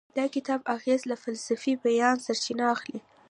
[0.17, 2.99] د کتاب اغیز له فلسفي بیانه سرچینه اخلي.